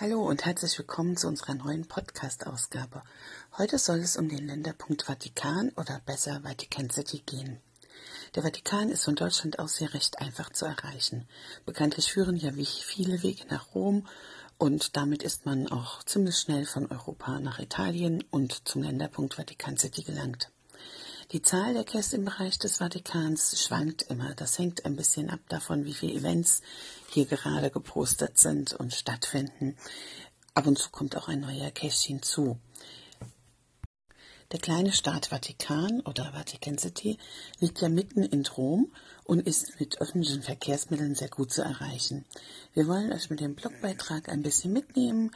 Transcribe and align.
Hallo 0.00 0.26
und 0.26 0.46
herzlich 0.46 0.78
willkommen 0.78 1.18
zu 1.18 1.28
unserer 1.28 1.54
neuen 1.54 1.86
Podcast-Ausgabe. 1.86 3.02
Heute 3.58 3.76
soll 3.76 3.98
es 3.98 4.16
um 4.16 4.30
den 4.30 4.46
Länderpunkt 4.46 5.02
Vatikan 5.02 5.72
oder 5.76 6.00
besser 6.06 6.42
Vatican 6.42 6.88
City 6.88 7.18
gehen. 7.18 7.60
Der 8.34 8.42
Vatikan 8.42 8.88
ist 8.88 9.04
von 9.04 9.14
Deutschland 9.14 9.58
aus 9.58 9.76
hier 9.76 9.92
recht 9.92 10.18
einfach 10.18 10.48
zu 10.52 10.64
erreichen. 10.64 11.28
Bekanntlich 11.66 12.10
führen 12.10 12.36
ja 12.36 12.56
wie 12.56 12.64
viele 12.64 13.22
Wege 13.22 13.44
nach 13.50 13.74
Rom 13.74 14.06
und 14.56 14.96
damit 14.96 15.22
ist 15.22 15.44
man 15.44 15.68
auch 15.68 16.02
ziemlich 16.04 16.38
schnell 16.38 16.64
von 16.64 16.90
Europa 16.90 17.38
nach 17.38 17.58
Italien 17.58 18.24
und 18.30 18.66
zum 18.66 18.82
Länderpunkt 18.82 19.34
Vatikan 19.34 19.76
City 19.76 20.02
gelangt. 20.02 20.50
Die 21.32 21.42
Zahl 21.42 21.74
der 21.74 21.84
Gäste 21.84 22.16
im 22.16 22.24
Bereich 22.24 22.58
des 22.58 22.78
Vatikans 22.78 23.62
schwankt 23.62 24.02
immer. 24.02 24.34
Das 24.34 24.58
hängt 24.58 24.84
ein 24.84 24.96
bisschen 24.96 25.30
ab 25.30 25.38
davon, 25.48 25.84
wie 25.84 25.94
viele 25.94 26.14
Events 26.14 26.60
hier 27.08 27.24
gerade 27.24 27.70
gepostet 27.70 28.36
sind 28.36 28.72
und 28.72 28.92
stattfinden. 28.92 29.76
Ab 30.54 30.66
und 30.66 30.76
zu 30.76 30.90
kommt 30.90 31.16
auch 31.16 31.28
ein 31.28 31.38
neuer 31.38 31.70
Cache 31.70 32.08
hinzu. 32.08 32.58
Der 34.50 34.58
kleine 34.58 34.90
Staat 34.92 35.26
Vatikan 35.26 36.00
oder 36.00 36.32
Vatican 36.34 36.76
City 36.76 37.16
liegt 37.60 37.80
ja 37.80 37.88
mitten 37.88 38.24
in 38.24 38.44
Rom 38.46 38.90
und 39.22 39.46
ist 39.46 39.78
mit 39.78 40.00
öffentlichen 40.00 40.42
Verkehrsmitteln 40.42 41.14
sehr 41.14 41.28
gut 41.28 41.52
zu 41.52 41.62
erreichen. 41.62 42.24
Wir 42.74 42.88
wollen 42.88 43.12
euch 43.12 43.30
mit 43.30 43.38
dem 43.38 43.54
Blogbeitrag 43.54 44.28
ein 44.28 44.42
bisschen 44.42 44.72
mitnehmen 44.72 45.30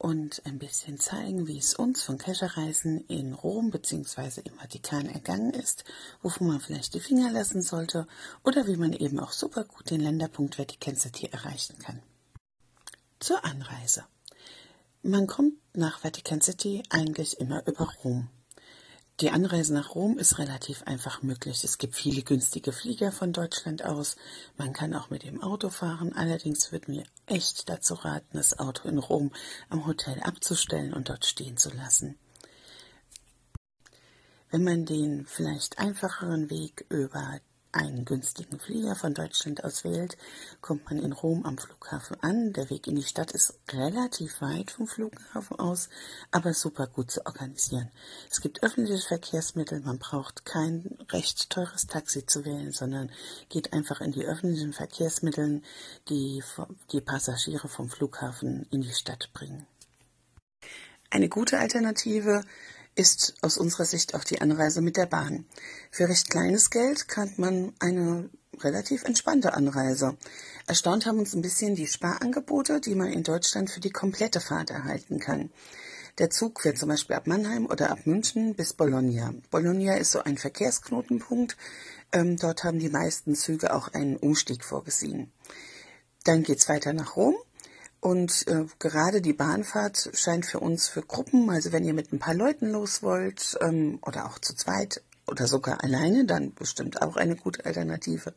und 0.00 0.40
ein 0.46 0.58
bisschen 0.58 0.98
zeigen, 0.98 1.46
wie 1.46 1.58
es 1.58 1.74
uns 1.74 2.02
von 2.02 2.16
Kescherreisen 2.16 3.04
in 3.08 3.34
Rom 3.34 3.70
bzw. 3.70 4.40
im 4.44 4.54
Vatikan 4.54 5.04
ergangen 5.04 5.52
ist, 5.52 5.84
wovon 6.22 6.46
man 6.46 6.58
vielleicht 6.58 6.94
die 6.94 7.00
Finger 7.00 7.30
lassen 7.30 7.60
sollte 7.60 8.08
oder 8.42 8.66
wie 8.66 8.78
man 8.78 8.94
eben 8.94 9.20
auch 9.20 9.32
super 9.32 9.64
gut 9.64 9.90
den 9.90 10.00
Länderpunkt 10.00 10.58
Vatican 10.58 10.96
City 10.96 11.26
erreichen 11.26 11.78
kann. 11.80 12.00
Zur 13.18 13.44
Anreise. 13.44 14.06
Man 15.02 15.26
kommt 15.26 15.52
nach 15.74 16.02
Vatican 16.02 16.40
City 16.40 16.82
eigentlich 16.88 17.38
immer 17.38 17.66
über 17.66 17.86
Rom. 18.02 18.30
Die 19.20 19.30
Anreise 19.30 19.74
nach 19.74 19.94
Rom 19.94 20.16
ist 20.16 20.38
relativ 20.38 20.84
einfach 20.84 21.22
möglich. 21.22 21.62
Es 21.62 21.76
gibt 21.76 21.94
viele 21.94 22.22
günstige 22.22 22.72
Flieger 22.72 23.12
von 23.12 23.34
Deutschland 23.34 23.84
aus. 23.84 24.16
Man 24.56 24.72
kann 24.72 24.94
auch 24.94 25.10
mit 25.10 25.24
dem 25.24 25.42
Auto 25.42 25.68
fahren. 25.68 26.14
Allerdings 26.14 26.72
wird 26.72 26.88
mir 26.88 27.04
echt 27.26 27.68
dazu 27.68 27.92
raten, 27.94 28.38
das 28.38 28.58
Auto 28.58 28.88
in 28.88 28.96
Rom 28.96 29.30
am 29.68 29.86
Hotel 29.86 30.20
abzustellen 30.20 30.94
und 30.94 31.10
dort 31.10 31.26
stehen 31.26 31.58
zu 31.58 31.68
lassen. 31.68 32.18
Wenn 34.50 34.64
man 34.64 34.86
den 34.86 35.26
vielleicht 35.26 35.78
einfacheren 35.78 36.48
Weg 36.48 36.86
über 36.88 37.40
einen 37.72 38.04
günstigen 38.04 38.58
Flieger 38.58 38.96
von 38.96 39.14
Deutschland 39.14 39.64
aus 39.64 39.84
wählt, 39.84 40.16
kommt 40.60 40.84
man 40.86 40.98
in 40.98 41.12
Rom 41.12 41.44
am 41.44 41.58
Flughafen 41.58 42.16
an. 42.22 42.52
Der 42.52 42.70
Weg 42.70 42.86
in 42.86 42.96
die 42.96 43.02
Stadt 43.02 43.32
ist 43.32 43.54
relativ 43.70 44.40
weit 44.40 44.70
vom 44.70 44.86
Flughafen 44.86 45.58
aus, 45.58 45.88
aber 46.30 46.54
super 46.54 46.86
gut 46.86 47.10
zu 47.10 47.24
organisieren. 47.26 47.90
Es 48.30 48.40
gibt 48.40 48.62
öffentliche 48.62 49.06
Verkehrsmittel, 49.06 49.80
man 49.80 49.98
braucht 49.98 50.44
kein 50.44 50.98
recht 51.10 51.50
teures 51.50 51.86
Taxi 51.86 52.26
zu 52.26 52.44
wählen, 52.44 52.72
sondern 52.72 53.10
geht 53.48 53.72
einfach 53.72 54.00
in 54.00 54.12
die 54.12 54.24
öffentlichen 54.24 54.72
Verkehrsmittel, 54.72 55.62
die 56.08 56.42
die 56.92 57.00
Passagiere 57.00 57.68
vom 57.68 57.88
Flughafen 57.88 58.66
in 58.70 58.82
die 58.82 58.94
Stadt 58.94 59.30
bringen. 59.32 59.66
Eine 61.10 61.28
gute 61.28 61.58
Alternative 61.58 62.42
ist 62.94 63.34
aus 63.40 63.58
unserer 63.58 63.84
Sicht 63.84 64.14
auch 64.14 64.24
die 64.24 64.40
Anreise 64.40 64.80
mit 64.80 64.96
der 64.96 65.06
Bahn. 65.06 65.46
Für 65.90 66.08
recht 66.08 66.30
kleines 66.30 66.70
Geld 66.70 67.08
kann 67.08 67.32
man 67.36 67.72
eine 67.78 68.30
relativ 68.58 69.04
entspannte 69.04 69.54
Anreise. 69.54 70.16
Erstaunt 70.66 71.06
haben 71.06 71.18
uns 71.18 71.34
ein 71.34 71.42
bisschen 71.42 71.74
die 71.74 71.86
Sparangebote, 71.86 72.80
die 72.80 72.94
man 72.94 73.12
in 73.12 73.22
Deutschland 73.22 73.70
für 73.70 73.80
die 73.80 73.90
komplette 73.90 74.40
Fahrt 74.40 74.70
erhalten 74.70 75.18
kann. 75.18 75.50
Der 76.18 76.30
Zug 76.30 76.60
fährt 76.60 76.76
zum 76.76 76.88
Beispiel 76.88 77.16
ab 77.16 77.26
Mannheim 77.26 77.66
oder 77.66 77.90
ab 77.90 78.00
München 78.04 78.54
bis 78.54 78.74
Bologna. 78.74 79.32
Bologna 79.50 79.96
ist 79.96 80.10
so 80.10 80.22
ein 80.22 80.36
Verkehrsknotenpunkt. 80.36 81.56
Ähm, 82.12 82.36
dort 82.36 82.64
haben 82.64 82.78
die 82.78 82.90
meisten 82.90 83.34
Züge 83.34 83.72
auch 83.72 83.88
einen 83.94 84.16
Umstieg 84.16 84.64
vorgesehen. 84.64 85.32
Dann 86.24 86.42
geht's 86.42 86.68
weiter 86.68 86.92
nach 86.92 87.16
Rom 87.16 87.36
und 88.00 88.46
äh, 88.48 88.64
gerade 88.78 89.20
die 89.20 89.34
Bahnfahrt 89.34 90.10
scheint 90.14 90.46
für 90.46 90.60
uns 90.60 90.88
für 90.88 91.02
Gruppen, 91.02 91.50
also 91.50 91.72
wenn 91.72 91.84
ihr 91.84 91.94
mit 91.94 92.12
ein 92.12 92.18
paar 92.18 92.34
Leuten 92.34 92.70
los 92.70 93.02
wollt 93.02 93.58
ähm, 93.60 93.98
oder 94.02 94.26
auch 94.26 94.38
zu 94.38 94.54
zweit 94.54 95.02
oder 95.28 95.46
sogar 95.46 95.84
alleine, 95.84 96.24
dann 96.24 96.54
bestimmt 96.54 97.02
auch 97.02 97.16
eine 97.16 97.36
gute 97.36 97.64
Alternative. 97.64 98.34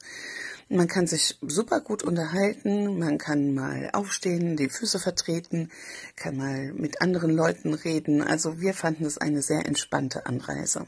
Man 0.69 0.87
kann 0.87 1.07
sich 1.07 1.37
super 1.41 1.81
gut 1.81 2.03
unterhalten, 2.03 2.99
man 2.99 3.17
kann 3.17 3.53
mal 3.53 3.89
aufstehen, 3.93 4.57
die 4.57 4.69
Füße 4.69 4.99
vertreten, 4.99 5.71
kann 6.15 6.37
mal 6.37 6.73
mit 6.73 7.01
anderen 7.01 7.31
Leuten 7.31 7.73
reden. 7.73 8.21
Also 8.21 8.59
wir 8.59 8.73
fanden 8.73 9.05
es 9.05 9.17
eine 9.17 9.41
sehr 9.41 9.65
entspannte 9.65 10.25
Anreise. 10.25 10.87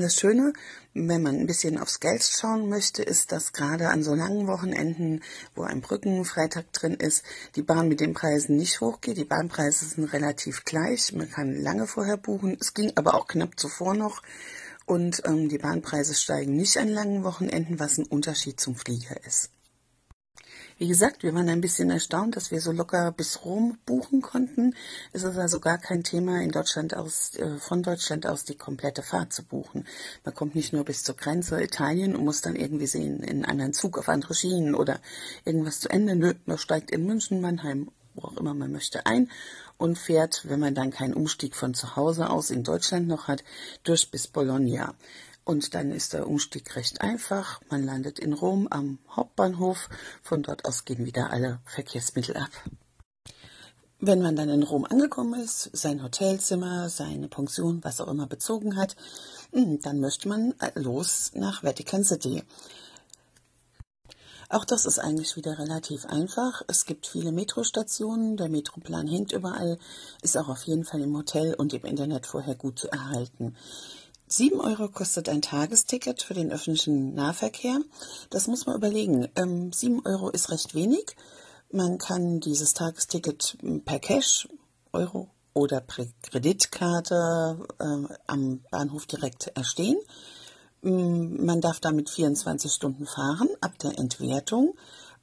Das 0.00 0.14
Schöne, 0.14 0.52
wenn 0.94 1.22
man 1.22 1.34
ein 1.34 1.48
bisschen 1.48 1.76
aufs 1.76 1.98
Geld 1.98 2.22
schauen 2.22 2.68
möchte, 2.68 3.02
ist, 3.02 3.32
dass 3.32 3.52
gerade 3.52 3.88
an 3.88 4.04
so 4.04 4.14
langen 4.14 4.46
Wochenenden, 4.46 5.24
wo 5.56 5.64
ein 5.64 5.80
Brückenfreitag 5.80 6.72
drin 6.72 6.94
ist, 6.94 7.24
die 7.56 7.62
Bahn 7.62 7.88
mit 7.88 7.98
den 7.98 8.14
Preisen 8.14 8.54
nicht 8.54 8.80
hochgeht. 8.80 9.16
Die 9.16 9.24
Bahnpreise 9.24 9.86
sind 9.86 10.04
relativ 10.04 10.64
gleich. 10.64 11.12
Man 11.14 11.28
kann 11.28 11.60
lange 11.60 11.88
vorher 11.88 12.16
buchen. 12.16 12.56
Es 12.60 12.74
ging 12.74 12.92
aber 12.94 13.14
auch 13.14 13.26
knapp 13.26 13.58
zuvor 13.58 13.94
noch. 13.94 14.22
Und 14.86 15.22
ähm, 15.26 15.48
die 15.48 15.58
Bahnpreise 15.58 16.14
steigen 16.14 16.54
nicht 16.54 16.78
an 16.78 16.90
langen 16.90 17.24
Wochenenden, 17.24 17.80
was 17.80 17.98
ein 17.98 18.06
Unterschied 18.06 18.60
zum 18.60 18.76
Flieger 18.76 19.16
ist. 19.26 19.50
Wie 20.78 20.86
gesagt, 20.86 21.24
wir 21.24 21.34
waren 21.34 21.48
ein 21.48 21.60
bisschen 21.60 21.90
erstaunt, 21.90 22.36
dass 22.36 22.50
wir 22.50 22.60
so 22.60 22.70
locker 22.70 23.10
bis 23.10 23.44
Rom 23.44 23.78
buchen 23.84 24.22
konnten. 24.22 24.74
Es 25.12 25.24
ist 25.24 25.36
also 25.36 25.58
gar 25.58 25.78
kein 25.78 26.04
Thema, 26.04 26.40
in 26.40 26.52
Deutschland 26.52 26.94
aus, 26.94 27.34
äh, 27.34 27.58
von 27.58 27.82
Deutschland 27.82 28.26
aus 28.26 28.44
die 28.44 28.56
komplette 28.56 29.02
Fahrt 29.02 29.32
zu 29.32 29.42
buchen. 29.42 29.86
Man 30.24 30.34
kommt 30.34 30.54
nicht 30.54 30.72
nur 30.72 30.84
bis 30.84 31.02
zur 31.02 31.16
Grenze 31.16 31.60
Italien 31.62 32.14
und 32.14 32.24
muss 32.24 32.42
dann 32.42 32.54
irgendwie 32.54 32.86
sehen, 32.86 33.22
in 33.22 33.28
einen 33.28 33.44
anderen 33.44 33.72
Zug 33.72 33.98
auf 33.98 34.08
andere 34.08 34.34
Schienen 34.34 34.74
oder 34.74 35.00
irgendwas 35.44 35.80
zu 35.80 35.88
Ende. 35.88 36.14
Nö, 36.14 36.34
man 36.46 36.58
steigt 36.58 36.90
in 36.92 37.06
München, 37.06 37.40
Mannheim, 37.40 37.90
wo 38.14 38.28
auch 38.28 38.36
immer 38.36 38.54
man 38.54 38.70
möchte, 38.70 39.04
ein 39.06 39.30
und 39.78 39.96
fährt, 39.96 40.42
wenn 40.48 40.60
man 40.60 40.74
dann 40.74 40.90
keinen 40.90 41.14
Umstieg 41.14 41.54
von 41.54 41.72
zu 41.72 41.96
Hause 41.96 42.30
aus 42.30 42.50
in 42.50 42.64
Deutschland 42.64 43.08
noch 43.08 43.28
hat, 43.28 43.44
durch 43.84 44.10
bis 44.10 44.26
Bologna. 44.26 44.94
Und 45.48 45.74
dann 45.74 45.92
ist 45.92 46.12
der 46.12 46.28
Umstieg 46.28 46.76
recht 46.76 47.00
einfach. 47.00 47.62
Man 47.70 47.82
landet 47.82 48.18
in 48.18 48.34
Rom 48.34 48.68
am 48.68 48.98
Hauptbahnhof. 49.08 49.88
Von 50.22 50.42
dort 50.42 50.66
aus 50.66 50.84
gehen 50.84 51.06
wieder 51.06 51.30
alle 51.30 51.60
Verkehrsmittel 51.64 52.36
ab. 52.36 52.50
Wenn 53.98 54.20
man 54.20 54.36
dann 54.36 54.50
in 54.50 54.62
Rom 54.62 54.84
angekommen 54.84 55.40
ist, 55.40 55.70
sein 55.72 56.02
Hotelzimmer, 56.02 56.90
seine 56.90 57.28
Pension, 57.28 57.82
was 57.82 57.98
auch 58.02 58.08
immer 58.08 58.26
bezogen 58.26 58.76
hat, 58.76 58.94
hm, 59.50 59.80
dann 59.80 60.00
möchte 60.00 60.28
man 60.28 60.52
los 60.74 61.30
nach 61.32 61.62
Vatican 61.62 62.04
City. 62.04 62.42
Auch 64.50 64.66
das 64.66 64.84
ist 64.84 64.98
eigentlich 64.98 65.34
wieder 65.36 65.58
relativ 65.58 66.04
einfach. 66.04 66.62
Es 66.68 66.84
gibt 66.84 67.06
viele 67.06 67.32
Metrostationen, 67.32 68.36
der 68.36 68.50
Metroplan 68.50 69.06
hängt 69.06 69.32
überall, 69.32 69.78
ist 70.20 70.36
auch 70.36 70.48
auf 70.48 70.64
jeden 70.64 70.84
Fall 70.84 71.00
im 71.00 71.16
Hotel 71.16 71.54
und 71.54 71.72
im 71.72 71.86
Internet 71.86 72.26
vorher 72.26 72.54
gut 72.54 72.78
zu 72.78 72.88
erhalten. 72.88 73.56
7 74.30 74.60
Euro 74.60 74.88
kostet 74.88 75.28
ein 75.28 75.40
Tagesticket 75.40 76.22
für 76.22 76.34
den 76.34 76.52
öffentlichen 76.52 77.14
Nahverkehr. 77.14 77.80
Das 78.30 78.46
muss 78.46 78.66
man 78.66 78.76
überlegen. 78.76 79.28
Ähm, 79.36 79.72
7 79.72 80.04
Euro 80.04 80.28
ist 80.28 80.50
recht 80.50 80.74
wenig. 80.74 81.16
Man 81.70 81.98
kann 81.98 82.40
dieses 82.40 82.74
Tagesticket 82.74 83.56
per 83.84 83.98
Cash, 83.98 84.48
Euro 84.92 85.30
oder 85.54 85.80
per 85.80 86.06
Kreditkarte 86.22 87.66
äh, 87.78 88.14
am 88.26 88.60
Bahnhof 88.70 89.06
direkt 89.06 89.48
erstehen. 89.54 89.98
Mm, 90.82 91.44
man 91.44 91.60
darf 91.60 91.80
damit 91.80 92.10
24 92.10 92.70
Stunden 92.70 93.06
fahren. 93.06 93.48
Ab 93.62 93.78
der 93.78 93.98
Entwertung 93.98 94.74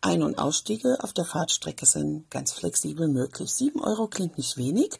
Ein- 0.02 0.24
und 0.24 0.38
Ausstiege 0.38 0.98
auf 1.02 1.14
der 1.14 1.26
Fahrtstrecke 1.26 1.86
sind 1.86 2.30
ganz 2.32 2.52
flexibel 2.54 3.08
möglich. 3.08 3.54
7 3.54 3.82
Euro 3.82 4.08
klingt 4.08 4.38
nicht 4.38 4.58
wenig, 4.58 4.98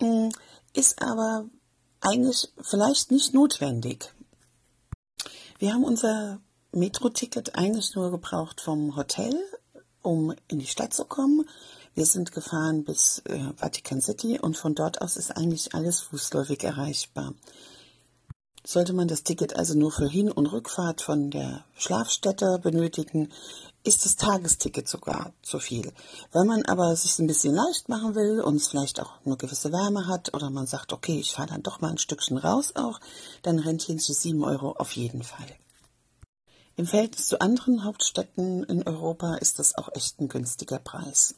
mm, 0.00 0.28
ist 0.74 1.02
aber 1.02 1.46
eigentlich 2.02 2.52
vielleicht 2.60 3.10
nicht 3.10 3.32
notwendig. 3.32 4.12
Wir 5.58 5.72
haben 5.72 5.84
unser 5.84 6.40
Metro-Ticket 6.72 7.54
eigentlich 7.54 7.94
nur 7.94 8.10
gebraucht 8.10 8.60
vom 8.60 8.96
Hotel, 8.96 9.34
um 10.02 10.34
in 10.48 10.58
die 10.58 10.66
Stadt 10.66 10.92
zu 10.92 11.04
kommen. 11.04 11.48
Wir 11.94 12.06
sind 12.06 12.32
gefahren 12.32 12.84
bis 12.84 13.22
äh, 13.26 13.38
Vatican 13.58 14.00
City 14.00 14.38
und 14.40 14.56
von 14.56 14.74
dort 14.74 15.02
aus 15.02 15.16
ist 15.16 15.30
eigentlich 15.36 15.74
alles 15.74 16.00
fußläufig 16.00 16.64
erreichbar. 16.64 17.34
Sollte 18.64 18.92
man 18.92 19.08
das 19.08 19.24
Ticket 19.24 19.56
also 19.56 19.74
nur 19.74 19.92
für 19.92 20.08
Hin- 20.08 20.30
und 20.30 20.46
Rückfahrt 20.46 21.02
von 21.02 21.30
der 21.30 21.64
Schlafstätte 21.76 22.58
benötigen, 22.58 23.32
ist 23.84 24.04
das 24.04 24.16
Tagesticket 24.16 24.88
sogar 24.88 25.32
zu 25.42 25.58
viel. 25.58 25.92
Wenn 26.32 26.46
man 26.46 26.64
aber 26.66 26.94
sich 26.94 27.18
ein 27.18 27.26
bisschen 27.26 27.54
leicht 27.54 27.88
machen 27.88 28.14
will 28.14 28.40
und 28.40 28.56
es 28.56 28.68
vielleicht 28.68 29.00
auch 29.00 29.14
eine 29.24 29.36
gewisse 29.36 29.72
Wärme 29.72 30.06
hat 30.06 30.32
oder 30.34 30.50
man 30.50 30.66
sagt, 30.66 30.92
okay, 30.92 31.18
ich 31.18 31.32
fahre 31.32 31.48
dann 31.48 31.62
doch 31.62 31.80
mal 31.80 31.90
ein 31.90 31.98
Stückchen 31.98 32.38
raus 32.38 32.72
auch, 32.76 33.00
dann 33.42 33.58
rentieren 33.58 33.98
sich 33.98 34.16
7 34.16 34.44
Euro 34.44 34.72
auf 34.72 34.92
jeden 34.92 35.22
Fall. 35.22 35.46
Im 36.76 36.86
Verhältnis 36.86 37.26
zu 37.26 37.40
anderen 37.40 37.84
Hauptstädten 37.84 38.64
in 38.64 38.86
Europa 38.86 39.34
ist 39.34 39.58
das 39.58 39.76
auch 39.76 39.90
echt 39.94 40.20
ein 40.20 40.28
günstiger 40.28 40.78
Preis. 40.78 41.34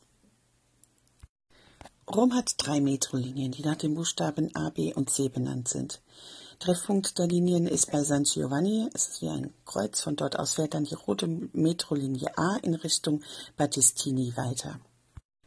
Rom 2.09 2.35
hat 2.35 2.55
drei 2.59 2.81
Metrolinien, 2.81 3.53
die 3.53 3.63
nach 3.63 3.77
den 3.77 3.95
Buchstaben 3.95 4.55
A, 4.55 4.71
B 4.71 4.93
und 4.93 5.11
C 5.11 5.29
benannt 5.29 5.69
sind. 5.69 6.03
Treffpunkt 6.65 7.19
der 7.19 7.27
Linien 7.27 7.67
ist 7.67 7.93
bei 7.93 8.03
San 8.05 8.23
Giovanni. 8.23 8.89
Es 8.95 9.09
ist 9.09 9.21
wie 9.21 9.29
ein 9.29 9.53
Kreuz. 9.67 10.01
Von 10.01 10.17
dort 10.17 10.39
aus 10.39 10.55
fährt 10.55 10.73
dann 10.73 10.85
die 10.85 10.95
rote 10.95 11.27
Metrolinie 11.27 12.39
A 12.39 12.57
in 12.63 12.75
Richtung 12.75 13.21
Battistini 13.59 14.33
weiter. 14.35 14.81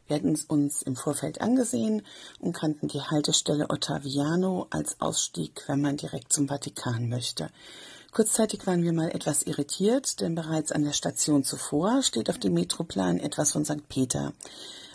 Wir 0.06 0.14
hatten 0.14 0.34
es 0.34 0.44
uns 0.44 0.80
im 0.82 0.94
Vorfeld 0.94 1.40
angesehen 1.40 2.02
und 2.38 2.52
kannten 2.52 2.86
die 2.86 3.00
Haltestelle 3.00 3.68
Ottaviano 3.68 4.68
als 4.70 5.00
Ausstieg, 5.00 5.64
wenn 5.66 5.80
man 5.80 5.96
direkt 5.96 6.32
zum 6.32 6.46
Vatikan 6.46 7.08
möchte. 7.08 7.48
Kurzzeitig 8.12 8.64
waren 8.68 8.84
wir 8.84 8.92
mal 8.92 9.10
etwas 9.10 9.42
irritiert, 9.42 10.20
denn 10.20 10.36
bereits 10.36 10.70
an 10.70 10.84
der 10.84 10.92
Station 10.92 11.42
zuvor 11.42 12.04
steht 12.04 12.30
auf 12.30 12.38
dem 12.38 12.54
Metroplan 12.54 13.18
etwas 13.18 13.50
von 13.50 13.64
St. 13.64 13.88
Peter. 13.88 14.34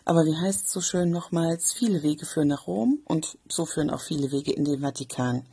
Aber 0.05 0.25
wie 0.25 0.37
heißt 0.37 0.67
es 0.67 0.71
so 0.71 0.79
schön 0.79 1.09
nochmals, 1.09 1.73
viele 1.73 2.01
Wege 2.01 2.25
führen 2.25 2.47
nach 2.47 2.65
Rom 2.65 2.99
und 3.03 3.37
so 3.49 3.65
führen 3.65 3.89
auch 3.89 4.01
viele 4.01 4.31
Wege 4.31 4.53
in 4.53 4.63
den 4.63 4.79
Vatikan. 4.79 5.45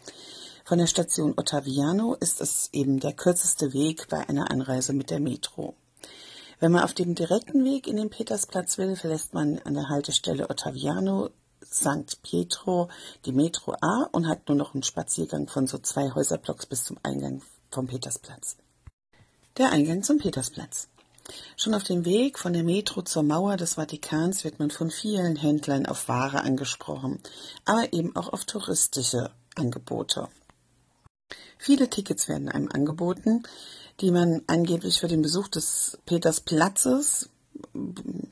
Von 0.71 0.79
der 0.79 0.87
Station 0.87 1.35
Ottaviano 1.37 2.15
ist 2.15 2.41
es 2.41 2.71
eben 2.73 3.01
der 3.01 3.13
kürzeste 3.13 3.73
Weg 3.73 4.07
bei 4.09 4.29
einer 4.29 4.53
Anreise 4.53 4.93
mit 4.93 5.11
der 5.11 5.19
Metro. 5.19 5.75
Wenn 6.61 6.71
man 6.71 6.85
auf 6.85 6.95
dem 6.95 7.17
direkten 7.17 7.65
Weg 7.65 7.89
in 7.89 7.97
den 7.97 8.09
Petersplatz 8.09 8.79
will, 8.79 8.95
verlässt 8.95 9.35
man 9.35 9.59
an 9.65 9.75
der 9.75 9.89
Haltestelle 9.89 10.49
Ottaviano 10.49 11.31
St. 11.65 12.23
Pietro 12.23 12.89
die 13.25 13.33
Metro 13.33 13.75
A 13.81 14.09
und 14.13 14.29
hat 14.29 14.47
nur 14.47 14.57
noch 14.57 14.73
einen 14.73 14.85
Spaziergang 14.85 15.49
von 15.49 15.67
so 15.67 15.79
zwei 15.79 16.13
Häuserblocks 16.15 16.67
bis 16.67 16.85
zum 16.85 16.99
Eingang 17.03 17.43
vom 17.73 17.89
Petersplatz. 17.89 18.57
Der 19.57 19.73
Eingang 19.73 20.05
zum 20.05 20.19
Petersplatz. 20.19 20.87
Schon 21.57 21.75
auf 21.75 21.83
dem 21.83 22.05
Weg 22.05 22.39
von 22.39 22.53
der 22.53 22.63
Metro 22.63 23.03
zur 23.03 23.25
Mauer 23.25 23.57
des 23.57 23.75
Vatikans 23.75 24.45
wird 24.45 24.61
man 24.61 24.71
von 24.71 24.93
vielen 24.93 25.35
Händlern 25.35 25.87
auf 25.87 26.07
Ware 26.07 26.43
angesprochen, 26.45 27.19
aber 27.65 27.93
eben 27.93 28.15
auch 28.15 28.33
auf 28.33 28.45
touristische 28.45 29.33
Angebote. 29.57 30.29
Viele 31.59 31.89
Tickets 31.91 32.29
werden 32.29 32.49
einem 32.49 32.69
angeboten, 32.69 33.43
die 34.01 34.11
man 34.11 34.43
angeblich 34.47 35.01
für 35.01 35.09
den 35.09 35.23
Besuch 35.23 35.49
des 35.49 35.99
Petersplatzes, 36.07 37.29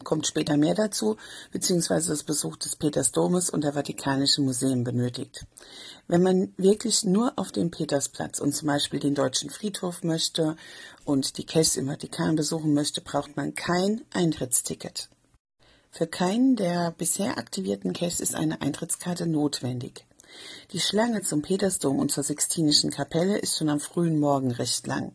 kommt 0.05 0.27
später 0.27 0.57
mehr 0.57 0.75
dazu, 0.75 1.17
beziehungsweise 1.53 2.11
das 2.11 2.23
Besuch 2.23 2.57
des 2.57 2.77
Petersdomes 2.77 3.51
und 3.51 3.63
der 3.63 3.75
Vatikanischen 3.75 4.45
Museen 4.45 4.85
benötigt. 4.85 5.45
Wenn 6.07 6.23
man 6.23 6.55
wirklich 6.57 7.05
nur 7.05 7.33
auf 7.37 7.53
den 7.53 7.71
Petersplatz 7.71 8.41
und 8.41 8.55
zum 8.55 8.69
Beispiel 8.69 9.01
den 9.01 9.15
Deutschen 9.15 9.51
Friedhof 9.51 10.03
möchte 10.03 10.57
und 11.05 11.37
die 11.37 11.45
Caches 11.45 11.77
im 11.77 11.89
Vatikan 11.89 12.37
besuchen 12.37 12.73
möchte, 12.73 13.01
braucht 13.01 13.37
man 13.37 13.55
kein 13.55 14.03
Eintrittsticket. 14.13 15.11
Für 15.91 16.07
keinen 16.07 16.57
der 16.57 16.93
bisher 16.93 17.39
aktivierten 17.39 17.93
Caches 17.93 18.21
ist 18.21 18.35
eine 18.35 18.61
Eintrittskarte 18.61 19.27
notwendig. 19.27 20.07
Die 20.73 20.81
Schlange 20.81 21.23
zum 21.23 21.43
Petersdom 21.43 21.99
und 21.99 22.13
zur 22.13 22.23
Sixtinischen 22.25 22.91
Kapelle 22.91 23.39
ist 23.39 23.57
schon 23.57 23.69
am 23.69 23.81
frühen 23.81 24.19
Morgen 24.19 24.51
recht 24.51 24.87
lang. 24.87 25.13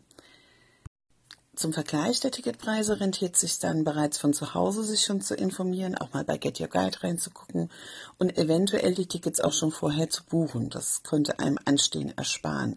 Zum 1.56 1.72
Vergleich 1.72 2.20
der 2.20 2.32
Ticketpreise 2.32 3.00
rentiert 3.00 3.36
sich 3.36 3.60
dann 3.60 3.84
bereits 3.84 4.18
von 4.18 4.34
zu 4.34 4.56
Hause 4.56 4.84
sich 4.84 5.02
schon 5.02 5.22
zu 5.22 5.36
informieren, 5.36 5.96
auch 5.96 6.12
mal 6.12 6.24
bei 6.24 6.38
Get 6.38 6.60
Your 6.60 6.68
Guide 6.68 7.04
reinzugucken 7.04 7.70
und 8.18 8.36
eventuell 8.38 8.96
die 8.96 9.06
Tickets 9.06 9.40
auch 9.40 9.54
schon 9.54 9.72
vorher 9.72 10.10
zu 10.10 10.24
buchen. 10.24 10.72
Das 10.72 11.04
könnte 11.04 11.38
einem 11.38 11.60
Anstehen 11.64 12.18
ersparen. 12.18 12.76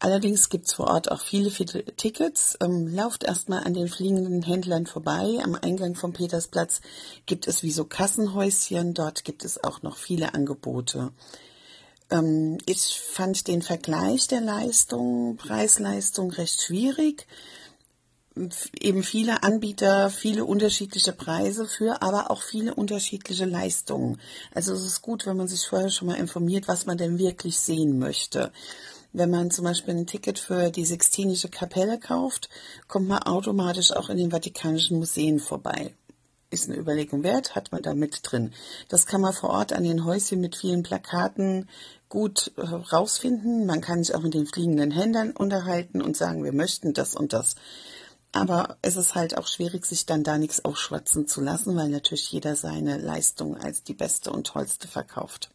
Allerdings 0.00 0.48
gibt's 0.48 0.74
vor 0.74 0.86
Ort 0.86 1.10
auch 1.10 1.20
viele, 1.20 1.50
viele 1.50 1.84
Tickets. 1.84 2.56
Ähm, 2.60 2.86
lauft 2.86 3.24
erstmal 3.24 3.64
an 3.64 3.74
den 3.74 3.88
fliegenden 3.88 4.42
Händlern 4.42 4.86
vorbei. 4.86 5.40
Am 5.42 5.56
Eingang 5.56 5.96
vom 5.96 6.12
Petersplatz 6.12 6.80
gibt 7.26 7.48
es 7.48 7.64
wie 7.64 7.72
so 7.72 7.84
Kassenhäuschen. 7.84 8.94
Dort 8.94 9.24
gibt 9.24 9.44
es 9.44 9.62
auch 9.64 9.82
noch 9.82 9.96
viele 9.96 10.34
Angebote. 10.34 11.10
Ähm, 12.10 12.58
ich 12.66 13.00
fand 13.00 13.48
den 13.48 13.62
Vergleich 13.62 14.28
der 14.28 14.40
Leistung, 14.40 15.36
Preis-Leistung 15.36 16.30
recht 16.30 16.62
schwierig 16.62 17.26
eben 18.80 19.02
viele 19.02 19.42
Anbieter, 19.42 20.10
viele 20.10 20.44
unterschiedliche 20.44 21.12
Preise 21.12 21.66
für, 21.66 22.02
aber 22.02 22.30
auch 22.30 22.42
viele 22.42 22.74
unterschiedliche 22.74 23.44
Leistungen. 23.44 24.20
Also 24.54 24.74
es 24.74 24.82
ist 24.82 25.02
gut, 25.02 25.26
wenn 25.26 25.36
man 25.36 25.48
sich 25.48 25.66
vorher 25.66 25.90
schon 25.90 26.08
mal 26.08 26.18
informiert, 26.18 26.68
was 26.68 26.86
man 26.86 26.98
denn 26.98 27.18
wirklich 27.18 27.58
sehen 27.58 27.98
möchte. 27.98 28.52
Wenn 29.12 29.30
man 29.30 29.50
zum 29.50 29.64
Beispiel 29.64 29.94
ein 29.94 30.06
Ticket 30.06 30.38
für 30.38 30.70
die 30.70 30.84
Sixtinische 30.84 31.48
Kapelle 31.48 31.98
kauft, 31.98 32.48
kommt 32.86 33.08
man 33.08 33.22
automatisch 33.22 33.92
auch 33.92 34.10
in 34.10 34.18
den 34.18 34.30
Vatikanischen 34.30 34.98
Museen 34.98 35.40
vorbei. 35.40 35.94
Ist 36.50 36.68
eine 36.68 36.78
Überlegung 36.78 37.22
wert, 37.22 37.54
hat 37.54 37.72
man 37.72 37.82
da 37.82 37.94
mit 37.94 38.20
drin. 38.22 38.54
Das 38.88 39.04
kann 39.04 39.20
man 39.20 39.34
vor 39.34 39.50
Ort 39.50 39.72
an 39.74 39.84
den 39.84 40.04
Häuschen 40.04 40.40
mit 40.40 40.56
vielen 40.56 40.82
Plakaten 40.82 41.68
gut 42.08 42.52
äh, 42.56 42.62
rausfinden. 42.62 43.66
Man 43.66 43.82
kann 43.82 44.02
sich 44.02 44.14
auch 44.14 44.22
mit 44.22 44.32
den 44.32 44.46
fliegenden 44.46 44.90
Händlern 44.90 45.32
unterhalten 45.32 46.00
und 46.00 46.16
sagen, 46.16 46.44
wir 46.44 46.54
möchten 46.54 46.94
das 46.94 47.14
und 47.14 47.34
das. 47.34 47.54
Aber 48.32 48.76
es 48.82 48.96
ist 48.96 49.14
halt 49.14 49.36
auch 49.36 49.46
schwierig, 49.46 49.86
sich 49.86 50.06
dann 50.06 50.22
da 50.22 50.38
nichts 50.38 50.64
aufschwatzen 50.64 51.26
zu 51.26 51.40
lassen, 51.40 51.76
weil 51.76 51.88
natürlich 51.88 52.30
jeder 52.30 52.56
seine 52.56 52.98
Leistung 52.98 53.56
als 53.56 53.82
die 53.82 53.94
beste 53.94 54.30
und 54.30 54.46
tollste 54.46 54.88
verkauft. 54.88 55.50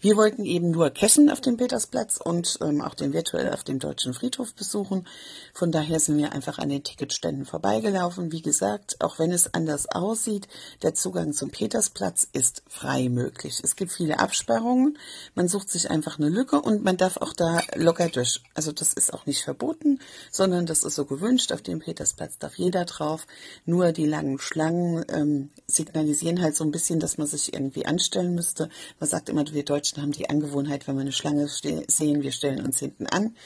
Wir 0.00 0.16
wollten 0.16 0.44
eben 0.44 0.70
nur 0.70 0.90
Kessen 0.90 1.30
auf 1.30 1.40
dem 1.40 1.56
Petersplatz 1.56 2.18
und 2.18 2.58
ähm, 2.60 2.80
auch 2.80 2.94
den 2.94 3.12
virtuell 3.12 3.52
auf 3.52 3.64
dem 3.64 3.78
Deutschen 3.78 4.14
Friedhof 4.14 4.54
besuchen. 4.54 5.06
Von 5.54 5.72
daher 5.72 6.00
sind 6.00 6.18
wir 6.18 6.32
einfach 6.32 6.58
an 6.58 6.68
den 6.68 6.82
Ticketständen 6.82 7.44
vorbeigelaufen. 7.44 8.32
Wie 8.32 8.42
gesagt, 8.42 9.00
auch 9.00 9.18
wenn 9.18 9.32
es 9.32 9.54
anders 9.54 9.88
aussieht, 9.90 10.48
der 10.82 10.94
Zugang 10.94 11.32
zum 11.32 11.50
Petersplatz 11.50 12.26
ist 12.32 12.62
frei 12.68 13.08
möglich. 13.08 13.60
Es 13.62 13.76
gibt 13.76 13.92
viele 13.92 14.18
Absperrungen. 14.18 14.98
Man 15.34 15.48
sucht 15.48 15.70
sich 15.70 15.90
einfach 15.90 16.18
eine 16.18 16.28
Lücke 16.28 16.60
und 16.60 16.82
man 16.82 16.96
darf 16.96 17.16
auch 17.16 17.32
da 17.32 17.60
locker 17.74 18.08
durch. 18.08 18.42
Also 18.54 18.72
das 18.72 18.92
ist 18.92 19.12
auch 19.12 19.26
nicht 19.26 19.42
verboten, 19.42 20.00
sondern 20.30 20.66
das 20.66 20.84
ist 20.84 20.94
so 20.94 21.04
gewünscht. 21.04 21.52
Auf 21.52 21.62
dem 21.62 21.80
Petersplatz 21.80 22.38
darf 22.38 22.56
jeder 22.56 22.84
drauf. 22.84 23.26
Nur 23.64 23.92
die 23.92 24.06
langen 24.06 24.38
Schlangen 24.38 25.04
ähm, 25.08 25.50
signalisieren 25.66 26.40
halt 26.42 26.56
so 26.56 26.64
ein 26.64 26.72
bisschen, 26.72 27.00
dass 27.00 27.18
man 27.18 27.26
sich 27.26 27.52
irgendwie 27.54 27.86
anstellen 27.86 28.34
müsste. 28.34 28.68
Man 28.98 29.08
sagt 29.08 29.28
immer, 29.28 29.44
wir 29.52 29.64
Deutschen 29.64 30.02
haben 30.02 30.12
die 30.12 30.30
Angewohnheit, 30.30 30.86
wenn 30.86 30.96
wir 30.96 31.02
eine 31.02 31.12
Schlange 31.12 31.48
sehen, 31.48 32.22
wir 32.22 32.32
stellen 32.32 32.64
uns 32.64 32.78
hinten 32.78 33.06
an. 33.06 33.36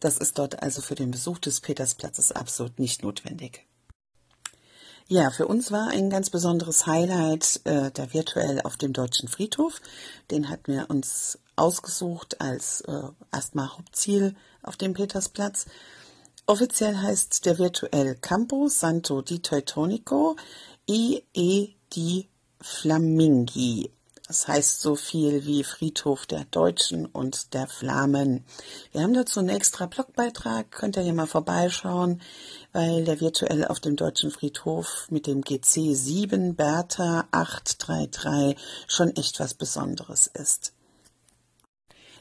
Das 0.00 0.18
ist 0.18 0.38
dort 0.38 0.62
also 0.62 0.82
für 0.82 0.94
den 0.94 1.10
Besuch 1.10 1.38
des 1.38 1.60
Petersplatzes 1.60 2.32
absolut 2.32 2.78
nicht 2.78 3.02
notwendig. 3.02 3.66
Ja, 5.08 5.30
für 5.30 5.46
uns 5.46 5.70
war 5.70 5.88
ein 5.88 6.10
ganz 6.10 6.30
besonderes 6.30 6.86
Highlight 6.86 7.60
äh, 7.64 7.90
der 7.90 8.12
virtuell 8.14 8.60
auf 8.62 8.76
dem 8.76 8.92
Deutschen 8.92 9.28
Friedhof. 9.28 9.80
Den 10.30 10.48
hatten 10.48 10.72
wir 10.72 10.88
uns 10.88 11.38
ausgesucht 11.54 12.40
als 12.40 12.80
äh, 12.82 13.02
erstmal 13.32 13.68
Hauptziel 13.76 14.34
auf 14.62 14.76
dem 14.76 14.94
Petersplatz. 14.94 15.66
Offiziell 16.46 16.96
heißt 16.96 17.46
der 17.46 17.58
virtuell 17.58 18.16
Campo 18.16 18.68
Santo 18.68 19.22
di 19.22 19.40
Teutonico 19.40 20.36
i 20.88 21.22
e 21.32 21.74
di 21.94 22.28
Flamingi. 22.60 23.90
Das 24.32 24.48
heißt 24.48 24.80
so 24.80 24.96
viel 24.96 25.44
wie 25.44 25.62
Friedhof 25.62 26.24
der 26.24 26.46
Deutschen 26.46 27.04
und 27.04 27.52
der 27.52 27.68
Flamen. 27.68 28.46
Wir 28.90 29.02
haben 29.02 29.12
dazu 29.12 29.40
einen 29.40 29.50
extra 29.50 29.84
Blogbeitrag, 29.84 30.70
könnt 30.70 30.96
ihr 30.96 31.02
hier 31.02 31.12
mal 31.12 31.26
vorbeischauen, 31.26 32.22
weil 32.72 33.04
der 33.04 33.20
virtuell 33.20 33.66
auf 33.66 33.78
dem 33.78 33.94
Deutschen 33.94 34.30
Friedhof 34.30 35.06
mit 35.10 35.26
dem 35.26 35.42
GC 35.42 35.94
7 35.94 36.56
Bertha 36.56 37.28
833 37.30 38.56
schon 38.88 39.14
echt 39.16 39.38
was 39.38 39.52
Besonderes 39.52 40.28
ist. 40.28 40.72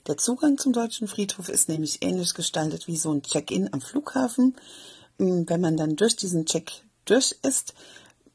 Der 0.06 0.18
Zugang 0.18 0.58
zum 0.58 0.74
Deutschen 0.74 1.08
Friedhof 1.08 1.48
ist 1.48 1.70
nämlich 1.70 2.04
ähnlich 2.04 2.34
gestaltet 2.34 2.88
wie 2.88 2.98
so 2.98 3.14
ein 3.14 3.24
Check-in 3.24 3.72
am 3.72 3.80
Flughafen. 3.80 4.58
Wenn 5.18 5.62
man 5.62 5.78
dann 5.78 5.96
durch 5.96 6.18
diesen 6.18 6.46
Check 6.46 6.74
durch 7.06 7.38
ist, 7.42 7.74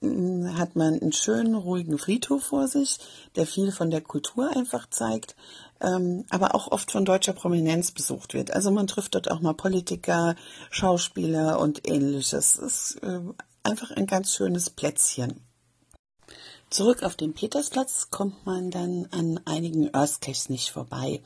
hat 0.02 0.76
man 0.76 1.00
einen 1.00 1.12
schönen, 1.12 1.54
ruhigen 1.54 1.98
Friedhof 1.98 2.42
vor 2.44 2.68
sich, 2.68 2.98
der 3.34 3.46
viel 3.46 3.72
von 3.72 3.90
der 3.90 4.00
Kultur 4.00 4.54
einfach 4.54 4.88
zeigt, 4.90 5.36
ähm, 5.80 6.24
aber 6.30 6.54
auch 6.54 6.70
oft 6.70 6.92
von 6.92 7.04
deutscher 7.04 7.32
Prominenz 7.32 7.90
besucht 7.90 8.34
wird. 8.34 8.50
Also 8.50 8.70
man 8.70 8.86
trifft 8.86 9.14
dort 9.14 9.30
auch 9.30 9.40
mal 9.40 9.54
Politiker, 9.54 10.36
Schauspieler 10.70 11.58
und 11.58 11.88
ähnliches. 11.88 12.56
Es 12.56 12.94
ist 12.94 13.02
äh, 13.02 13.20
einfach 13.62 13.90
ein 13.90 14.06
ganz 14.06 14.34
schönes 14.34 14.70
Plätzchen. 14.70 15.40
Zurück 16.68 17.02
auf 17.02 17.16
den 17.16 17.32
Petersplatz 17.32 18.10
kommt 18.10 18.44
man 18.44 18.70
dann 18.70 19.06
an 19.12 19.40
einigen 19.44 19.94
Earthcaches 19.94 20.48
nicht 20.48 20.70
vorbei. 20.70 21.22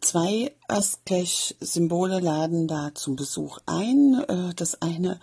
Zwei 0.00 0.52
Earthcache-Symbole 0.68 2.20
laden 2.20 2.68
da 2.68 2.94
zum 2.94 3.16
Besuch 3.16 3.58
ein. 3.66 4.22
Äh, 4.28 4.54
das 4.54 4.82
eine 4.82 5.18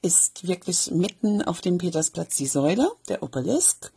ist 0.00 0.46
wirklich 0.46 0.90
mitten 0.90 1.42
auf 1.42 1.60
dem 1.60 1.78
Petersplatz 1.78 2.36
die 2.36 2.46
Säule, 2.46 2.90
der 3.08 3.22
Obelisk. 3.22 3.92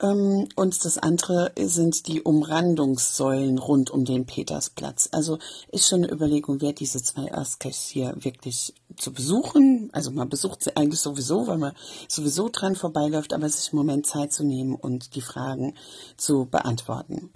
Ähm, 0.00 0.48
und 0.56 0.84
das 0.84 0.98
andere 0.98 1.52
sind 1.58 2.06
die 2.06 2.22
Umrandungssäulen 2.22 3.58
rund 3.58 3.90
um 3.90 4.04
den 4.04 4.26
Petersplatz. 4.26 5.08
Also 5.12 5.38
ist 5.72 5.88
schon 5.88 6.04
eine 6.04 6.12
Überlegung 6.12 6.60
wert, 6.60 6.80
diese 6.80 7.02
zwei 7.02 7.32
Earthcaches 7.32 7.88
hier 7.88 8.14
wirklich 8.18 8.74
zu 8.98 9.12
besuchen. 9.12 9.88
Also 9.92 10.10
man 10.10 10.28
besucht 10.28 10.64
sie 10.64 10.76
eigentlich 10.76 11.00
sowieso, 11.00 11.46
weil 11.46 11.58
man 11.58 11.72
sowieso 12.08 12.50
dran 12.50 12.76
vorbeiläuft, 12.76 13.32
aber 13.32 13.48
sich 13.48 13.72
im 13.72 13.78
Moment 13.78 14.06
Zeit 14.06 14.32
zu 14.32 14.44
nehmen 14.44 14.74
und 14.74 15.14
die 15.14 15.22
Fragen 15.22 15.74
zu 16.18 16.44
beantworten. 16.44 17.30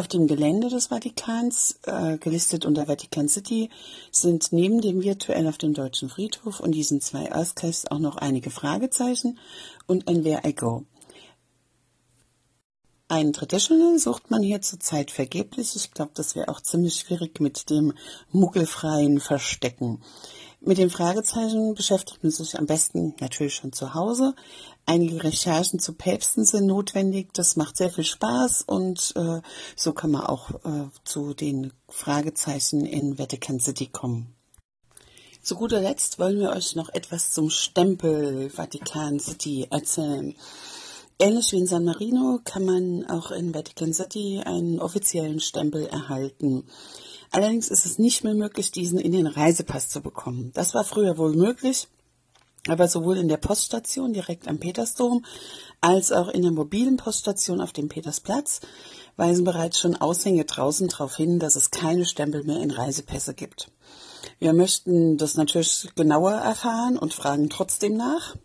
Auf 0.00 0.08
dem 0.08 0.26
Gelände 0.28 0.70
des 0.70 0.86
Vatikans, 0.86 1.78
äh, 1.82 2.16
gelistet 2.16 2.64
unter 2.64 2.88
Vatican 2.88 3.28
City, 3.28 3.68
sind 4.10 4.50
neben 4.50 4.80
dem 4.80 5.02
virtuell 5.02 5.46
auf 5.46 5.58
dem 5.58 5.74
Deutschen 5.74 6.08
Friedhof 6.08 6.58
und 6.58 6.72
diesen 6.72 7.02
zwei 7.02 7.30
Earthcaches 7.30 7.90
auch 7.90 7.98
noch 7.98 8.16
einige 8.16 8.48
Fragezeichen 8.48 9.38
und 9.86 10.08
ein 10.08 10.24
Where 10.24 10.40
I 10.48 10.54
Go. 10.54 10.86
Ein 13.08 13.34
Traditional 13.34 13.98
sucht 13.98 14.30
man 14.30 14.42
hier 14.42 14.62
zurzeit 14.62 15.10
vergeblich. 15.10 15.76
Ich 15.76 15.90
glaube, 15.90 16.12
das 16.14 16.34
wäre 16.34 16.48
auch 16.48 16.62
ziemlich 16.62 16.94
schwierig 16.94 17.38
mit 17.38 17.68
dem 17.68 17.92
muggelfreien 18.30 19.20
Verstecken. 19.20 20.00
Mit 20.62 20.78
den 20.78 20.88
Fragezeichen 20.88 21.74
beschäftigt 21.74 22.22
man 22.22 22.30
sich 22.30 22.58
am 22.58 22.64
besten 22.64 23.14
natürlich 23.20 23.54
schon 23.54 23.72
zu 23.74 23.92
Hause. 23.92 24.34
Einige 24.90 25.22
Recherchen 25.22 25.78
zu 25.78 25.92
Päpsten 25.92 26.44
sind 26.44 26.66
notwendig. 26.66 27.32
Das 27.32 27.54
macht 27.54 27.76
sehr 27.76 27.90
viel 27.90 28.02
Spaß 28.02 28.62
und 28.62 29.12
äh, 29.14 29.40
so 29.76 29.92
kann 29.92 30.10
man 30.10 30.22
auch 30.22 30.50
äh, 30.64 30.88
zu 31.04 31.32
den 31.32 31.72
Fragezeichen 31.88 32.84
in 32.84 33.16
Vatican 33.16 33.60
City 33.60 33.86
kommen. 33.86 34.34
Zu 35.44 35.54
guter 35.54 35.80
Letzt 35.80 36.18
wollen 36.18 36.40
wir 36.40 36.50
euch 36.50 36.74
noch 36.74 36.88
etwas 36.88 37.30
zum 37.30 37.50
Stempel 37.50 38.50
Vatican 38.52 39.20
City 39.20 39.68
erzählen. 39.70 40.34
Ähnlich 41.20 41.52
wie 41.52 41.58
in 41.58 41.68
San 41.68 41.84
Marino 41.84 42.40
kann 42.42 42.64
man 42.64 43.08
auch 43.08 43.30
in 43.30 43.54
Vatican 43.54 43.94
City 43.94 44.42
einen 44.44 44.80
offiziellen 44.80 45.38
Stempel 45.38 45.86
erhalten. 45.86 46.64
Allerdings 47.30 47.68
ist 47.68 47.86
es 47.86 48.00
nicht 48.00 48.24
mehr 48.24 48.34
möglich, 48.34 48.72
diesen 48.72 48.98
in 48.98 49.12
den 49.12 49.28
Reisepass 49.28 49.88
zu 49.88 50.00
bekommen. 50.00 50.50
Das 50.54 50.74
war 50.74 50.82
früher 50.82 51.16
wohl 51.16 51.36
möglich, 51.36 51.86
aber 52.68 52.88
sowohl 52.88 53.16
in 53.16 53.28
der 53.28 53.38
Poststation 53.38 54.12
direkt 54.12 54.48
am 54.48 54.58
Petersdom 54.58 55.24
als 55.80 56.12
auch 56.12 56.28
in 56.28 56.42
der 56.42 56.52
mobilen 56.52 56.96
Poststation 56.96 57.60
auf 57.60 57.72
dem 57.72 57.88
Petersplatz 57.88 58.60
weisen 59.16 59.44
bereits 59.44 59.78
schon 59.78 59.96
Aushänge 59.96 60.44
draußen 60.44 60.88
darauf 60.88 61.16
hin, 61.16 61.38
dass 61.38 61.56
es 61.56 61.70
keine 61.70 62.06
Stempel 62.06 62.44
mehr 62.44 62.60
in 62.60 62.70
Reisepässe 62.70 63.34
gibt. 63.34 63.70
Wir 64.38 64.52
möchten 64.52 65.16
das 65.16 65.34
natürlich 65.34 65.88
genauer 65.94 66.32
erfahren 66.32 66.98
und 66.98 67.14
fragen 67.14 67.50
trotzdem 67.50 67.96
nach. 67.96 68.36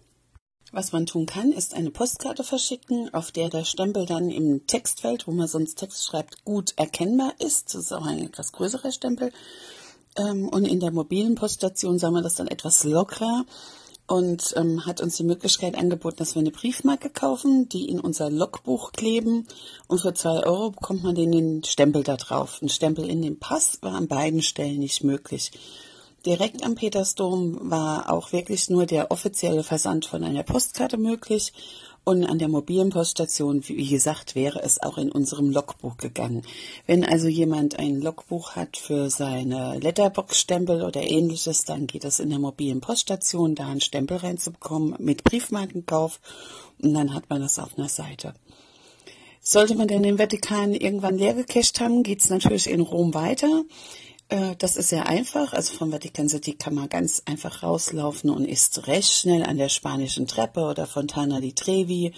Was 0.71 0.91
man 0.91 1.05
tun 1.05 1.25
kann, 1.25 1.53
ist 1.53 1.73
eine 1.73 1.91
Postkarte 1.91 2.43
verschicken, 2.43 3.13
auf 3.13 3.31
der 3.31 3.49
der 3.49 3.63
Stempel 3.63 4.05
dann 4.05 4.29
im 4.29 4.67
Textfeld, 4.67 5.27
wo 5.27 5.31
man 5.31 5.47
sonst 5.47 5.75
Text 5.75 6.05
schreibt, 6.05 6.43
gut 6.43 6.73
erkennbar 6.75 7.33
ist. 7.39 7.73
Das 7.73 7.85
ist 7.85 7.93
auch 7.93 8.05
ein 8.05 8.25
etwas 8.25 8.51
größerer 8.51 8.91
Stempel. 8.91 9.31
Ähm, 10.17 10.49
und 10.49 10.65
in 10.65 10.81
der 10.81 10.91
mobilen 10.91 11.35
Poststation 11.35 11.99
sagen 11.99 12.15
wir 12.15 12.21
das 12.21 12.35
dann 12.35 12.47
etwas 12.47 12.83
lockerer 12.83 13.45
und 14.07 14.53
ähm, 14.55 14.85
hat 14.85 15.01
uns 15.01 15.17
die 15.17 15.23
Möglichkeit 15.23 15.75
angeboten, 15.75 16.17
dass 16.17 16.35
wir 16.35 16.41
eine 16.41 16.51
Briefmarke 16.51 17.09
kaufen, 17.09 17.67
die 17.69 17.89
in 17.89 17.99
unser 17.99 18.29
Logbuch 18.29 18.91
kleben 18.91 19.47
und 19.87 20.01
für 20.01 20.13
zwei 20.13 20.45
Euro 20.45 20.71
bekommt 20.71 21.03
man 21.03 21.15
den 21.15 21.63
Stempel 21.63 22.03
da 22.03 22.15
drauf. 22.15 22.61
Ein 22.61 22.69
Stempel 22.69 23.09
in 23.09 23.21
den 23.21 23.39
Pass 23.39 23.79
war 23.81 23.93
an 23.93 24.07
beiden 24.07 24.41
Stellen 24.41 24.79
nicht 24.79 25.03
möglich. 25.03 25.51
Direkt 26.25 26.63
am 26.63 26.75
Petersdom 26.75 27.69
war 27.69 28.11
auch 28.11 28.31
wirklich 28.31 28.69
nur 28.69 28.85
der 28.85 29.11
offizielle 29.11 29.63
Versand 29.63 30.05
von 30.05 30.23
einer 30.23 30.43
Postkarte 30.43 30.97
möglich. 30.97 31.53
Und 32.05 32.23
an 32.23 32.37
der 32.37 32.49
mobilen 32.49 32.91
Poststation, 32.91 33.67
wie 33.67 33.89
gesagt, 33.89 34.35
wäre 34.35 34.61
es 34.61 34.79
auch 34.79 34.99
in 34.99 35.11
unserem 35.11 35.49
Logbuch 35.49 35.97
gegangen. 35.97 36.43
Wenn 36.85 37.03
also 37.03 37.27
jemand 37.27 37.79
ein 37.79 37.99
Logbuch 37.99 38.55
hat 38.55 38.77
für 38.77 39.09
seine 39.09 39.79
Letterbox-Stempel 39.79 40.83
oder 40.83 41.01
ähnliches, 41.01 41.65
dann 41.65 41.87
geht 41.87 42.05
es 42.05 42.19
in 42.19 42.29
der 42.29 42.37
mobilen 42.37 42.79
Poststation, 42.79 43.55
da 43.55 43.65
einen 43.65 43.81
Stempel 43.81 44.17
reinzubekommen 44.17 44.93
mit 44.99 45.23
Briefmarkenkauf 45.23 46.19
und 46.79 46.93
dann 46.93 47.11
hat 47.15 47.27
man 47.31 47.41
das 47.41 47.57
auf 47.57 47.75
einer 47.75 47.89
Seite. 47.89 48.35
Sollte 49.41 49.73
man 49.73 49.87
denn 49.87 50.03
den 50.03 50.19
Vatikan 50.19 50.75
irgendwann 50.75 51.17
leer 51.17 51.33
gecached 51.33 51.79
haben, 51.79 52.03
geht 52.03 52.21
es 52.21 52.29
natürlich 52.29 52.69
in 52.69 52.81
Rom 52.81 53.15
weiter. 53.15 53.63
Äh, 54.29 54.55
das 54.57 54.75
ist 54.75 54.89
sehr 54.89 55.07
einfach. 55.07 55.53
Also 55.53 55.73
vom 55.75 55.91
Vatican 55.91 56.29
City 56.29 56.53
kann 56.53 56.75
man 56.75 56.89
ganz 56.89 57.21
einfach 57.25 57.63
rauslaufen 57.63 58.29
und 58.29 58.45
ist 58.45 58.87
recht 58.87 59.11
schnell 59.11 59.43
an 59.43 59.57
der 59.57 59.69
spanischen 59.69 60.27
Treppe 60.27 60.61
oder 60.61 60.87
Fontana 60.87 61.39
di 61.39 61.53
Trevi. 61.53 62.13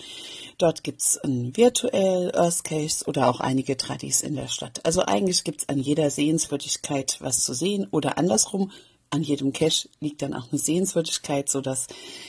Dort 0.58 0.84
gibt's 0.84 1.18
ein 1.18 1.56
virtuell 1.56 2.32
Earthcase 2.34 3.06
oder 3.06 3.30
auch 3.30 3.40
einige 3.40 3.78
Tradis 3.78 4.22
in 4.22 4.36
der 4.36 4.48
Stadt. 4.48 4.86
Also 4.86 5.02
eigentlich 5.02 5.44
gibt's 5.44 5.70
an 5.70 5.80
jeder 5.80 6.10
Sehenswürdigkeit 6.10 7.18
was 7.20 7.44
zu 7.44 7.54
sehen 7.54 7.88
oder 7.92 8.18
andersrum. 8.18 8.72
An 9.10 9.24
jedem 9.24 9.54
Cache 9.54 9.88
liegt 10.02 10.22
dann 10.22 10.34
auch 10.34 10.52
eine 10.52 10.60
Sehenswürdigkeit, 10.60 11.48
so 11.48 11.62
dass 11.62 11.88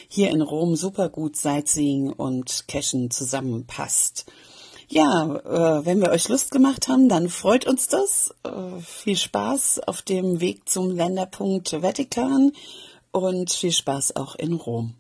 hier 0.08 0.30
in 0.30 0.42
Rom 0.42 0.76
super 0.76 1.08
gut 1.08 1.37
Sightseeing 1.37 2.12
und 2.12 2.68
Cachen 2.68 3.11
zusammenpasst. 3.11 4.26
Ja, 4.90 5.25
äh, 5.25 5.85
wenn 5.85 6.00
wir 6.00 6.11
euch 6.11 6.30
Lust 6.30 6.50
gemacht 6.50 6.88
haben, 6.88 7.11
dann 7.11 7.28
freut 7.28 7.66
uns 7.66 7.88
das. 7.88 8.35
Äh, 8.42 8.80
viel 8.80 9.16
Spaß 9.16 9.80
auf 9.87 10.00
dem 10.00 10.40
Weg 10.40 10.66
zum 10.66 10.90
Länderpunkt 10.90 11.68
Vatikan 11.68 12.52
und 13.12 13.52
viel 13.52 13.73
Spaß 13.73 14.16
auch 14.16 14.35
in 14.35 14.54
Rom. 14.54 14.95